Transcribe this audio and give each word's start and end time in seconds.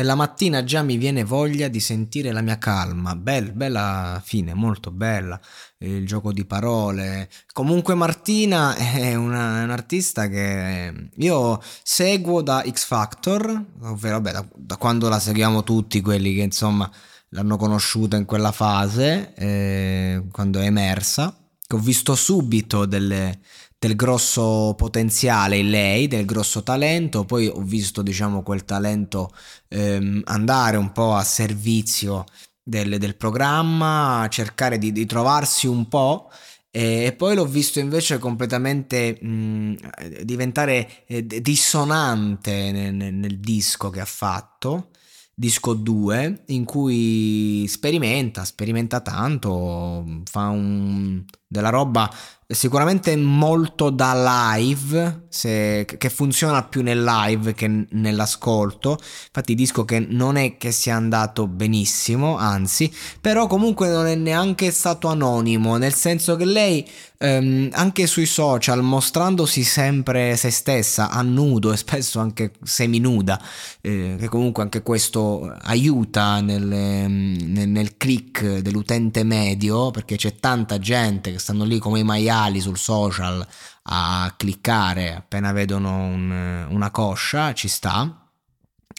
E 0.00 0.02
la 0.02 0.14
mattina 0.14 0.64
già 0.64 0.82
mi 0.82 0.96
viene 0.96 1.24
voglia 1.24 1.68
di 1.68 1.78
sentire 1.78 2.32
la 2.32 2.40
mia 2.40 2.56
calma. 2.56 3.14
Bella, 3.14 3.50
bella 3.50 4.22
fine, 4.24 4.54
molto 4.54 4.90
bella. 4.90 5.38
Il 5.76 6.06
gioco 6.06 6.32
di 6.32 6.46
parole. 6.46 7.28
Comunque 7.52 7.94
Martina 7.94 8.74
è, 8.96 9.14
una, 9.14 9.62
un 9.62 9.68
artista 9.68 10.26
che 10.28 11.10
io 11.14 11.62
seguo 11.82 12.40
da 12.40 12.64
X 12.66 12.86
Factor, 12.86 13.62
ovvero 13.82 14.22
beh, 14.22 14.32
da, 14.32 14.46
da, 14.54 14.78
quando 14.78 15.10
la 15.10 15.20
seguiamo 15.20 15.64
tutti 15.64 16.00
quelli 16.00 16.32
che 16.34 16.40
insomma 16.40 16.90
l'hanno 17.28 17.58
conosciuta 17.58 18.16
in 18.16 18.24
quella 18.24 18.52
fase, 18.52 19.34
eh, 19.34 20.22
quando 20.32 20.60
è 20.60 20.64
emersa. 20.64 21.36
Ho 21.72 21.78
visto 21.78 22.14
subito 22.14 22.86
delle, 22.86 23.40
del 23.80 23.96
grosso 23.96 24.74
potenziale 24.76 25.56
in 25.56 25.70
lei, 25.70 26.06
del 26.06 26.26
grosso 26.26 26.62
talento, 26.62 27.24
poi 27.24 27.46
ho 27.46 27.62
visto 27.62 28.02
diciamo 28.02 28.42
quel 28.42 28.66
talento 28.66 29.30
ehm, 29.68 30.20
andare 30.26 30.76
un 30.76 30.92
po' 30.92 31.14
a 31.14 31.24
servizio 31.24 32.26
del, 32.62 32.98
del 32.98 33.16
programma, 33.16 34.26
cercare 34.28 34.76
di, 34.76 34.92
di, 34.92 35.06
trovarsi 35.06 35.66
un 35.66 35.88
po'. 35.88 36.30
E 36.70 37.14
poi 37.16 37.34
l'ho 37.34 37.46
visto 37.46 37.80
invece 37.80 38.18
completamente 38.18 39.18
mh, 39.18 39.76
diventare 40.24 41.06
eh, 41.06 41.24
dissonante 41.24 42.70
nel, 42.72 43.14
nel 43.14 43.40
disco 43.40 43.88
che 43.88 44.00
ha 44.00 44.04
fatto 44.04 44.90
disco 45.34 45.72
2 45.72 46.42
in 46.48 46.64
cui 46.64 47.66
sperimenta, 47.66 48.44
sperimenta 48.44 49.00
tanto, 49.00 50.20
fa 50.24 50.48
un, 50.48 51.24
della 51.50 51.68
roba 51.68 52.08
sicuramente 52.50 53.14
molto 53.16 53.90
da 53.90 54.52
live, 54.56 55.26
se, 55.28 55.86
che 55.98 56.10
funziona 56.10 56.64
più 56.64 56.82
nel 56.82 57.02
live 57.02 57.54
che 57.54 57.86
nell'ascolto. 57.90 58.98
Infatti, 59.26 59.54
disco 59.54 59.84
che 59.84 60.00
non 60.00 60.36
è 60.36 60.56
che 60.56 60.72
sia 60.72 60.96
andato 60.96 61.46
benissimo, 61.46 62.36
anzi, 62.36 62.92
però 63.20 63.46
comunque 63.46 63.88
non 63.88 64.06
è 64.06 64.14
neanche 64.16 64.70
stato 64.70 65.08
anonimo, 65.08 65.76
nel 65.76 65.94
senso 65.94 66.36
che 66.36 66.44
lei 66.44 66.88
ehm, 67.18 67.68
anche 67.72 68.06
sui 68.06 68.26
social, 68.26 68.82
mostrandosi 68.82 69.62
sempre 69.62 70.36
se 70.36 70.50
stessa 70.50 71.10
a 71.10 71.22
nudo 71.22 71.72
e 71.72 71.76
spesso 71.76 72.18
anche 72.18 72.52
seminuda, 72.62 73.40
eh, 73.80 74.16
che 74.18 74.28
comunque 74.28 74.62
anche 74.62 74.82
questo 74.82 75.54
aiuta 75.62 76.40
nel, 76.40 76.66
nel, 76.66 77.68
nel 77.68 77.96
click 77.96 78.58
dell'utente 78.58 79.22
medio, 79.22 79.90
perché 79.90 80.16
c'è 80.16 80.34
tanta 80.36 80.78
gente 80.78 81.30
che 81.32 81.38
stanno 81.40 81.64
lì 81.64 81.78
come 81.78 81.98
i 82.00 82.04
maiali 82.04 82.60
sul 82.60 82.78
social 82.78 83.44
a 83.82 84.32
cliccare 84.36 85.14
appena 85.14 85.52
vedono 85.52 86.04
un, 86.04 86.66
una 86.68 86.90
coscia, 86.90 87.52
ci 87.54 87.66
sta. 87.66 88.26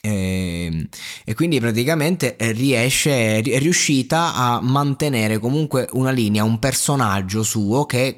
E, 0.02 0.66
ehm, 0.66 0.88
e, 1.24 1.34
quindi 1.34 1.60
praticamente 1.60 2.36
riesce, 2.40 3.40
è 3.40 3.60
riuscita 3.60 4.34
a 4.34 4.60
mantenere 4.62 5.40
comunque 5.40 5.88
una 5.94 6.12
linea, 6.12 6.44
un 6.44 6.60
personaggio 6.60 7.44
suo 7.44 7.86
che 7.86 8.18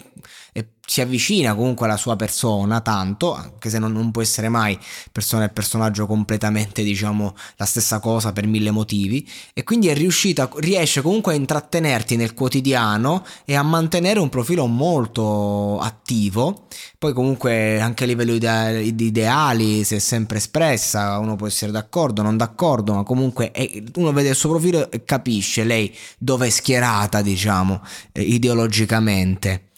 si 0.86 1.00
avvicina 1.00 1.56
comunque 1.56 1.86
alla 1.86 1.98
sua 1.98 2.16
persona 2.18 2.82
tanto, 2.82 3.34
anche 3.34 3.70
se 3.70 3.80
non, 3.80 3.94
non, 3.94 4.12
può 4.12 4.22
essere 4.22 4.50
mai 4.50 4.78
persona 5.12 5.46
e 5.46 5.50
personaggio 5.50 6.06
completamente, 6.06 6.84
diciamo, 6.84 7.36
la 7.56 7.66
stessa 7.66 8.00
cosa 8.00 8.34
per 8.34 8.46
mille 8.48 8.70
motivi, 8.70 9.28
e 9.54 9.64
quindi 9.64 9.88
è 9.88 9.94
riuscita, 9.94 10.50
riesce 10.58 11.02
comunque 11.02 11.34
a 11.34 11.36
intrattenerti 11.38 12.18
nel 12.18 12.34
quotidiano 12.34 13.26
e 13.46 13.56
a 13.56 13.64
mantenere 13.64 14.20
un 14.20 14.30
profilo 14.30 14.68
molto 14.68 15.80
attivo. 15.80 16.68
Poi 16.98 17.14
comunque 17.14 17.80
anche 17.80 18.04
a 18.04 18.08
livello 18.08 18.38
di 18.38 18.94
ideali 19.06 19.84
si 19.86 19.96
è 19.96 20.00
sempre 20.00 20.38
espressa, 20.38 21.18
uno 21.18 21.36
può 21.36 21.48
essere 21.48 21.72
d'accordo, 21.72 22.22
non 22.22 22.36
d'accordo, 22.38 22.94
ma 22.94 23.04
comunque 23.04 23.52
è, 23.52 23.84
uno 23.96 24.12
vede 24.12 24.30
il 24.30 24.36
suo 24.36 24.50
profilo 24.50 24.92
e 24.92 25.04
capisce 25.06 25.64
lei 25.64 25.96
dove 26.18 26.48
è 26.48 26.50
schierata, 26.50 27.22
diciamo, 27.22 27.82
eh, 28.12 28.22
ideologicamente. 28.22 29.70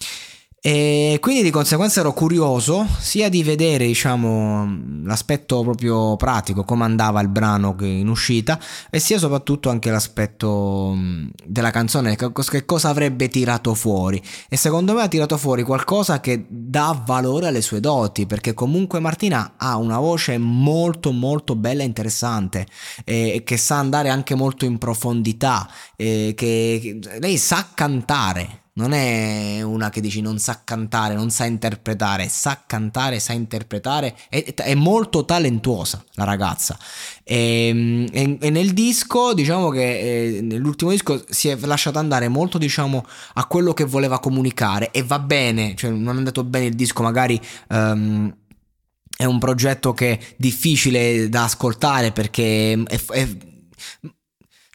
E 0.67 1.19
quindi 1.21 1.43
di 1.43 1.51
conseguenza 1.51 1.99
ero 1.99 2.11
curioso 2.11 2.87
sia 2.97 3.29
di 3.29 3.43
vedere 3.43 3.85
diciamo, 3.85 5.03
l'aspetto 5.03 5.61
proprio 5.61 6.15
pratico, 6.15 6.63
come 6.63 6.83
andava 6.85 7.21
il 7.21 7.27
brano 7.27 7.75
in 7.81 8.07
uscita, 8.07 8.59
e 8.89 8.97
sia 8.97 9.19
soprattutto 9.19 9.69
anche 9.69 9.91
l'aspetto 9.91 10.97
della 11.45 11.69
canzone, 11.69 12.15
che 12.15 12.65
cosa 12.65 12.89
avrebbe 12.89 13.27
tirato 13.27 13.75
fuori. 13.75 14.19
E 14.49 14.57
secondo 14.57 14.95
me 14.95 15.03
ha 15.03 15.07
tirato 15.07 15.37
fuori 15.37 15.61
qualcosa 15.61 16.19
che 16.19 16.47
dà 16.49 16.99
valore 17.05 17.45
alle 17.45 17.61
sue 17.61 17.79
doti, 17.79 18.25
perché 18.25 18.55
comunque 18.55 18.99
Martina 18.99 19.53
ha 19.57 19.77
una 19.77 19.99
voce 19.99 20.39
molto 20.39 21.11
molto 21.11 21.55
bella 21.55 21.83
e 21.83 21.85
interessante, 21.85 22.65
e 23.03 23.43
che 23.45 23.57
sa 23.57 23.77
andare 23.77 24.09
anche 24.09 24.33
molto 24.33 24.65
in 24.65 24.79
profondità, 24.79 25.69
che 25.95 26.99
lei 27.19 27.37
sa 27.37 27.67
cantare 27.71 28.61
non 28.78 28.91
è 28.91 29.62
una 29.62 29.90
che 29.90 30.02
dici 30.02 30.19
non 30.19 30.38
sa 30.38 30.62
cantare, 30.63 31.16
non 31.16 31.30
sa 31.30 31.46
interpretare, 31.46 32.28
sa 32.28 32.63
cantare, 32.68 33.19
sa 33.19 33.31
interpretare, 33.31 34.18
è, 34.30 34.53
è 34.53 34.75
molto 34.75 35.24
talentuosa 35.24 36.03
la 36.16 36.25
ragazza. 36.25 36.78
E, 37.24 38.06
e, 38.12 38.38
e, 38.40 38.50
nel 38.50 38.74
disco, 38.74 39.34
diciamo 39.34 39.69
che 39.69 40.38
eh, 40.38 40.41
nell'ultimo 40.41 40.91
disco 40.91 41.24
si 41.30 41.47
è 41.47 41.58
lasciata 41.62 42.00
andare 42.00 42.28
molto, 42.28 42.58
diciamo, 42.58 43.06
a 43.36 43.46
quello 43.46 43.74
che 43.74 43.86
voleva 43.86 44.19
comunicare 44.19 44.92
e 44.92 45.03
va 45.03 45.19
bene, 45.19 45.74
cioè 45.75 45.92
non 45.92 46.16
è 46.16 46.18
andato 46.18 46.44
bene 46.44 46.66
il 46.66 46.75
disco, 46.75 47.03
magari... 47.03 47.40
Um, 47.69 48.36
è 49.18 49.24
un 49.24 49.40
progetto 49.40 49.94
che 49.94 50.12
è 50.12 50.19
difficile 50.36 51.30
da 51.30 51.46
ascoltare 51.46 52.12
perché 52.12 52.74
è, 52.74 53.02
è, 53.12 53.28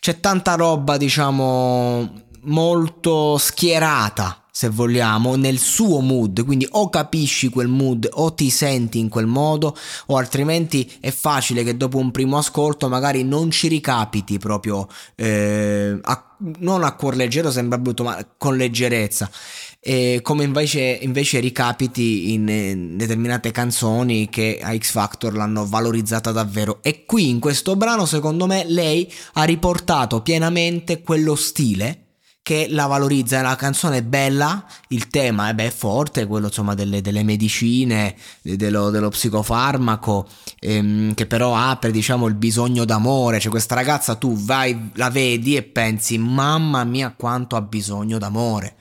c'è 0.00 0.18
tanta 0.18 0.54
roba, 0.54 0.96
diciamo, 0.96 2.29
molto 2.42 3.36
schierata, 3.38 4.44
se 4.50 4.68
vogliamo, 4.68 5.36
nel 5.36 5.58
suo 5.58 6.00
mood, 6.00 6.44
quindi 6.44 6.66
o 6.70 6.90
capisci 6.90 7.48
quel 7.48 7.68
mood 7.68 8.08
o 8.12 8.34
ti 8.34 8.50
senti 8.50 8.98
in 8.98 9.08
quel 9.08 9.26
modo 9.26 9.76
o 10.06 10.16
altrimenti 10.16 10.90
è 11.00 11.10
facile 11.10 11.62
che 11.62 11.76
dopo 11.76 11.98
un 11.98 12.10
primo 12.10 12.36
ascolto 12.36 12.88
magari 12.88 13.22
non 13.24 13.50
ci 13.50 13.68
ricapiti 13.68 14.38
proprio, 14.38 14.86
eh, 15.14 15.98
a, 16.02 16.36
non 16.58 16.84
a 16.84 16.94
cuor 16.94 17.16
leggero, 17.16 17.50
sembra 17.50 17.78
brutto, 17.78 18.02
ma 18.02 18.26
con 18.36 18.56
leggerezza. 18.56 19.30
E 19.82 20.20
come 20.22 20.44
invece, 20.44 20.98
invece 21.00 21.40
ricapiti 21.40 22.34
in, 22.34 22.48
in 22.48 22.96
determinate 22.98 23.50
canzoni 23.50 24.28
che 24.28 24.60
a 24.62 24.76
X 24.76 24.90
Factor 24.90 25.32
l'hanno 25.32 25.64
valorizzata 25.66 26.32
davvero. 26.32 26.80
E 26.82 27.06
qui 27.06 27.30
in 27.30 27.40
questo 27.40 27.76
brano, 27.76 28.04
secondo 28.04 28.46
me, 28.46 28.64
lei 28.66 29.10
ha 29.34 29.44
riportato 29.44 30.20
pienamente 30.20 31.00
quello 31.00 31.34
stile 31.34 32.08
che 32.42 32.66
la 32.70 32.86
valorizza. 32.86 33.40
La 33.42 33.56
canzone 33.56 33.98
è 33.98 34.02
bella, 34.02 34.64
il 34.88 35.08
tema 35.08 35.48
è, 35.48 35.54
beh, 35.54 35.66
è 35.66 35.70
forte, 35.70 36.26
quello 36.26 36.46
insomma 36.46 36.74
delle, 36.74 37.00
delle 37.00 37.22
medicine, 37.22 38.14
dello, 38.42 38.90
dello 38.90 39.08
psicofarmaco, 39.10 40.26
ehm, 40.58 41.14
che 41.14 41.26
però 41.26 41.54
apre 41.56 41.90
diciamo 41.90 42.26
il 42.26 42.34
bisogno 42.34 42.84
d'amore. 42.84 43.40
Cioè 43.40 43.50
questa 43.50 43.74
ragazza 43.74 44.14
tu 44.16 44.36
vai, 44.36 44.90
la 44.94 45.10
vedi 45.10 45.56
e 45.56 45.62
pensi 45.62 46.18
mamma 46.18 46.84
mia 46.84 47.14
quanto 47.16 47.56
ha 47.56 47.62
bisogno 47.62 48.18
d'amore. 48.18 48.76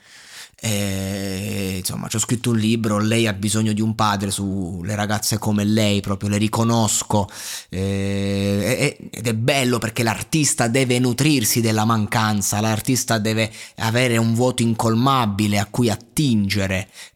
E, 0.62 1.76
insomma, 1.78 2.08
ci 2.08 2.18
ho 2.18 2.20
scritto 2.20 2.50
un 2.50 2.58
libro, 2.58 3.00
lei 3.00 3.28
ha 3.28 3.34
bisogno 3.34 3.74
di 3.74 3.82
un 3.82 3.96
padre 3.96 4.32
sulle 4.32 4.96
ragazze 4.96 5.38
come 5.38 5.64
lei, 5.64 6.02
proprio 6.02 6.30
le 6.30 6.38
riconosco. 6.38 7.30
E, 7.70 8.98
ed 9.12 9.28
è 9.28 9.34
bello 9.34 9.78
perché 9.78 10.04
l'artista 10.04 10.68
deve 10.68 11.00
nutrirsi 11.00 11.62
della 11.62 11.86
mancanza, 11.86 12.60
l'artista 12.60 13.18
deve 13.18 13.52
avere 13.78 14.18
un 14.18 14.34
vuoto 14.34 14.62
incolmabile 14.62 15.60
a 15.60 15.66
cui 15.66 15.90
attingere 15.90 16.09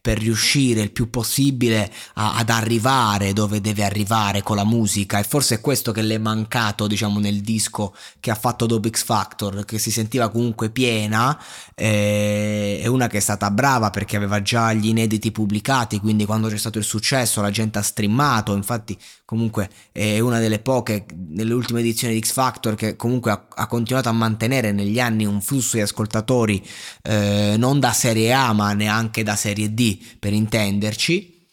per 0.00 0.18
riuscire 0.18 0.80
il 0.80 0.90
più 0.90 1.10
possibile 1.10 1.92
a, 2.14 2.36
ad 2.36 2.48
arrivare 2.48 3.32
dove 3.32 3.60
deve 3.60 3.84
arrivare 3.84 4.42
con 4.42 4.56
la 4.56 4.64
musica. 4.64 5.18
E 5.18 5.24
forse 5.24 5.56
è 5.56 5.60
questo 5.60 5.92
che 5.92 6.02
le 6.02 6.14
è 6.14 6.18
mancato, 6.18 6.86
diciamo, 6.86 7.18
nel 7.20 7.40
disco 7.40 7.94
che 8.20 8.30
ha 8.30 8.34
fatto 8.34 8.66
dopo 8.66 8.88
X 8.88 9.04
Factor, 9.04 9.64
che 9.64 9.78
si 9.78 9.90
sentiva 9.90 10.30
comunque 10.30 10.70
piena. 10.70 11.38
E, 11.74 12.80
è 12.82 12.86
una 12.86 13.06
che 13.06 13.18
è 13.18 13.20
stata 13.20 13.50
brava 13.50 13.90
perché 13.90 14.16
aveva 14.16 14.40
già 14.40 14.72
gli 14.72 14.88
inediti 14.88 15.30
pubblicati, 15.32 16.00
quindi 16.00 16.24
quando 16.24 16.48
c'è 16.48 16.56
stato 16.56 16.78
il 16.78 16.84
successo 16.84 17.42
la 17.42 17.50
gente 17.50 17.78
ha 17.78 17.82
streamato, 17.82 18.54
infatti 18.54 18.96
comunque 19.24 19.70
è 19.90 20.20
una 20.20 20.38
delle 20.38 20.58
poche 20.58 21.06
nelle 21.30 21.54
ultime 21.54 21.80
edizioni 21.80 22.12
di 22.12 22.20
X 22.20 22.32
Factor 22.32 22.74
che 22.74 22.94
comunque 22.94 23.30
ha, 23.30 23.46
ha 23.48 23.66
continuato 23.66 24.10
a 24.10 24.12
mantenere 24.12 24.70
negli 24.70 25.00
anni 25.00 25.24
un 25.24 25.40
flusso 25.40 25.76
di 25.76 25.82
ascoltatori 25.82 26.62
eh, 27.02 27.54
non 27.56 27.80
da 27.80 27.92
serie 27.92 28.32
A 28.34 28.52
ma 28.52 28.74
neanche 28.74 28.93
da 29.22 29.36
serie 29.36 29.72
D 29.72 29.98
per 30.18 30.32
intenderci. 30.32 31.48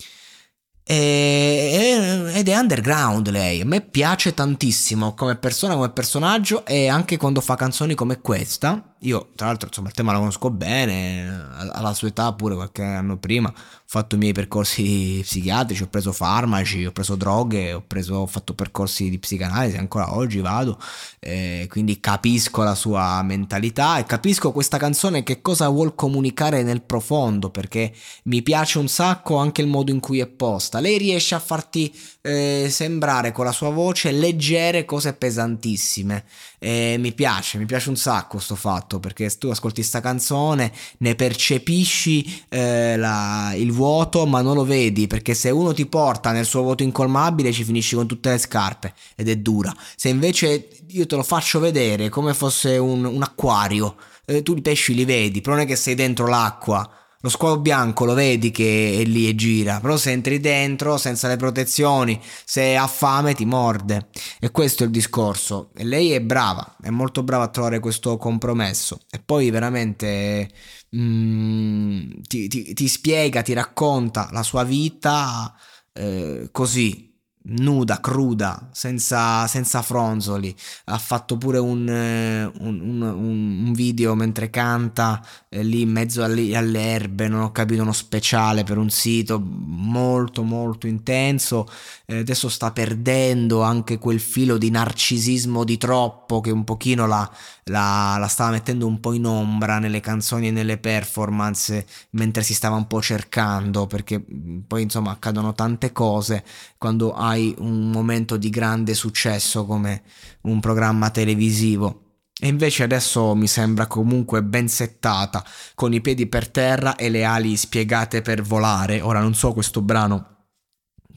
E, 0.83 2.31
ed 2.33 2.49
è 2.49 2.57
underground 2.57 3.29
lei, 3.29 3.61
a 3.61 3.65
me 3.65 3.81
piace 3.81 4.33
tantissimo 4.33 5.13
come 5.13 5.38
persona, 5.38 5.75
come 5.75 5.91
personaggio 5.91 6.65
e 6.65 6.89
anche 6.89 7.17
quando 7.17 7.39
fa 7.39 7.55
canzoni 7.55 7.95
come 7.95 8.19
questa 8.19 8.90
io, 9.03 9.30
tra 9.36 9.48
l'altro, 9.48 9.68
insomma, 9.68 9.88
il 9.88 9.94
tema 9.94 10.12
lo 10.12 10.19
conosco 10.19 10.50
bene, 10.51 11.48
alla 11.71 11.94
sua 11.94 12.09
età 12.09 12.33
pure 12.33 12.56
qualche 12.56 12.83
anno 12.83 13.18
prima, 13.18 13.50
ho 13.50 13.53
fatto 13.86 14.15
i 14.15 14.18
miei 14.18 14.33
percorsi 14.33 15.19
psichiatrici, 15.21 15.83
ho 15.83 15.88
preso 15.88 16.12
farmaci, 16.12 16.86
ho 16.86 16.92
preso 16.92 17.15
droghe, 17.15 17.74
ho, 17.74 17.83
preso, 17.86 18.15
ho 18.15 18.27
fatto 18.27 18.53
percorsi 18.53 19.09
di 19.09 19.18
psicanalisi, 19.18 19.77
ancora 19.77 20.15
oggi 20.15 20.39
vado, 20.39 20.80
eh, 21.19 21.68
quindi 21.69 22.00
capisco 22.00 22.62
la 22.62 22.75
sua 22.75 23.21
mentalità 23.24 23.98
e 23.98 24.06
capisco 24.06 24.51
questa 24.51 24.77
canzone 24.77 25.24
che 25.24 25.42
cosa 25.42 25.68
vuol 25.69 25.95
comunicare 25.95 26.62
nel 26.62 26.81
profondo, 26.81 27.50
perché 27.50 27.94
mi 28.25 28.44
piace 28.44 28.77
un 28.77 28.88
sacco 28.88 29.38
anche 29.38 29.62
il 29.62 29.68
modo 29.68 29.92
in 29.92 30.00
cui 30.00 30.19
è 30.19 30.27
posta. 30.27 30.80
Lei 30.80 30.97
riesce 31.00 31.33
a 31.33 31.39
farti 31.39 31.92
eh, 32.21 32.68
sembrare 32.69 33.31
con 33.31 33.45
la 33.45 33.51
sua 33.51 33.69
voce 33.69 34.12
leggere 34.12 34.86
cose 34.86 35.13
pesantissime. 35.13 36.24
E 36.59 36.97
mi 37.00 37.12
piace, 37.13 37.57
mi 37.57 37.65
piace 37.65 37.89
un 37.89 37.95
sacco 37.95 38.36
questo 38.36 38.56
fatto 38.56 38.90
perché 38.99 39.29
tu 39.38 39.49
ascolti 39.49 39.83
sta 39.83 39.99
canzone, 40.01 40.71
ne 40.99 41.15
percepisci 41.15 42.43
eh, 42.49 42.97
la, 42.97 43.53
il 43.55 43.71
vuoto, 43.71 44.25
ma 44.25 44.41
non 44.41 44.55
lo 44.55 44.65
vedi 44.65 45.07
perché 45.07 45.33
se 45.33 45.49
uno 45.49 45.73
ti 45.73 45.85
porta 45.85 46.31
nel 46.31 46.45
suo 46.45 46.61
vuoto 46.61 46.83
incolmabile 46.83 47.51
ci 47.51 47.63
finisci 47.63 47.95
con 47.95 48.07
tutte 48.07 48.29
le 48.29 48.38
scarpe 48.38 48.93
ed 49.15 49.29
è 49.29 49.35
dura. 49.38 49.73
Se 49.95 50.09
invece 50.09 50.67
io 50.88 51.05
te 51.05 51.15
lo 51.15 51.23
faccio 51.23 51.59
vedere 51.59 52.09
come 52.09 52.33
fosse 52.33 52.77
un, 52.77 53.05
un 53.05 53.21
acquario, 53.21 53.95
eh, 54.25 54.43
tu 54.43 54.55
i 54.55 54.61
pesci 54.61 54.94
li 54.94 55.05
vedi, 55.05 55.41
però 55.41 55.55
non 55.55 55.63
è 55.63 55.67
che 55.67 55.75
sei 55.75 55.95
dentro 55.95 56.27
l'acqua 56.27 56.89
lo 57.21 57.29
squalo 57.29 57.59
bianco 57.59 58.06
lo 58.06 58.13
vedi 58.13 58.51
che 58.51 58.97
è 59.00 59.03
lì 59.03 59.27
e 59.27 59.35
gira, 59.35 59.79
però 59.79 59.95
se 59.97 60.12
entri 60.12 60.39
dentro 60.39 60.97
senza 60.97 61.27
le 61.27 61.38
protezioni, 61.38 62.19
se 62.45 62.75
ha 62.75 62.88
fame 62.88 63.33
ti 63.33 63.45
morde. 63.45 64.09
E 64.39 64.51
questo 64.51 64.83
è 64.83 64.85
il 64.88 64.91
discorso. 64.91 65.71
E 65.75 65.83
lei 65.83 66.12
è 66.12 66.21
brava, 66.21 66.75
è 66.81 66.89
molto 66.89 67.23
brava 67.23 67.45
a 67.45 67.50
trovare 67.50 67.79
questo 67.79 68.18
compromesso. 68.18 69.01
E 69.09 69.19
poi 69.19 69.50
veramente 69.51 70.50
mm, 70.95 72.12
ti, 72.27 72.47
ti, 72.47 72.73
ti, 72.73 72.88
spiega, 72.88 73.41
ti 73.41 73.53
racconta 73.53 74.29
la 74.31 74.44
sua 74.44 74.63
vita 74.63 75.53
eh, 75.94 76.50
così 76.51 77.10
nuda, 77.43 77.99
cruda, 77.99 78.69
senza, 78.71 79.47
senza, 79.47 79.81
fronzoli. 79.81 80.55
Ha 80.85 80.97
fatto 80.97 81.38
pure 81.38 81.57
un, 81.57 81.88
eh, 81.89 82.45
un, 82.59 82.79
un, 82.79 83.01
un 83.01 83.73
video 83.73 84.13
mentre 84.15 84.49
canta 84.49 85.25
eh, 85.49 85.63
lì 85.63 85.81
in 85.81 85.91
mezzo 85.91 86.23
alle, 86.23 86.55
alle, 86.55 86.79
erbe, 86.81 87.27
non 87.27 87.41
ho 87.41 87.51
capito, 87.51 87.81
uno 87.81 87.93
speciale 87.93 88.63
per 88.63 88.77
un 88.77 88.89
sito 88.89 89.39
molto 89.39 90.43
molto 90.43 90.88
intenso. 90.88 91.67
Eh, 92.05 92.19
adesso 92.19 92.49
sta 92.49 92.71
perdendo 92.71 93.61
anche 93.61 93.97
quel 93.97 94.19
filo 94.19 94.57
di 94.57 94.69
narcisismo 94.69 95.63
di 95.63 95.77
troppo 95.77 96.41
che 96.41 96.51
un 96.51 96.63
pochino 96.63 97.07
la, 97.07 97.29
la, 97.65 98.17
la 98.19 98.27
stava 98.27 98.51
mettendo 98.51 98.85
un 98.85 98.99
po' 98.99 99.13
in 99.13 99.25
ombra 99.25 99.79
nelle 99.79 99.99
canzoni 99.99 100.47
e 100.47 100.51
nelle 100.51 100.77
performance 100.77 101.85
mentre 102.11 102.44
si 102.44 102.53
stava 102.53 102.75
un 102.75 102.87
po' 102.87 103.01
cercando, 103.01 103.87
perché 103.87 104.23
poi 104.67 104.83
insomma 104.83 105.11
accadono 105.11 105.53
tante 105.53 105.91
cose 105.91 106.44
quando 106.81 107.13
ha 107.13 107.30
hai 107.31 107.54
un 107.60 107.92
momento 107.92 108.38
di 108.38 108.50
grande 108.50 108.95
successo 108.95 109.66
come 109.68 110.01
un 110.42 110.60
programma 110.60 111.12
televisivo. 111.12 112.16
E 112.39 112.48
invece 112.48 112.81
adesso 112.81 113.36
mi 113.36 113.45
sembra 113.45 113.86
comunque 113.86 114.42
ben 114.42 114.68
settata, 114.68 115.45
con 115.75 115.94
i 115.94 116.01
piedi 116.01 116.25
per 116.25 116.50
terra 116.50 116.95
e 116.95 117.10
le 117.10 117.24
ali 117.24 117.56
spiegate 117.56 118.24
per 118.24 118.42
volare. 118.42 119.00
Ora 119.00 119.19
non 119.19 119.36
so 119.36 119.54
questo 119.54 119.83
brano 119.83 120.45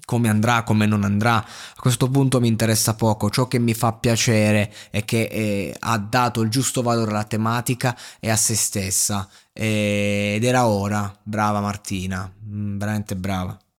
come 0.05 0.29
andrà, 0.29 0.65
come 0.65 0.85
non 0.85 1.03
andrà, 1.03 1.37
a 1.37 1.81
questo 1.81 2.11
punto 2.11 2.41
mi 2.41 2.49
interessa 2.49 2.95
poco. 2.95 3.31
Ciò 3.31 3.49
che 3.49 3.59
mi 3.59 3.73
fa 3.73 3.95
piacere 3.95 4.71
è 4.91 5.07
che 5.07 5.23
eh, 5.23 5.75
ha 5.79 5.97
dato 5.97 6.43
il 6.43 6.51
giusto 6.51 6.83
valore 6.83 7.11
alla 7.13 7.25
tematica 7.25 7.97
e 8.21 8.29
a 8.29 8.37
se 8.37 8.55
stessa. 8.55 9.27
ed 9.51 10.45
era 10.45 10.67
ora. 10.67 11.11
Brava 11.23 11.63
Martina, 11.63 12.31
mm, 12.47 12.77
veramente 12.77 13.17
brava. 13.17 13.59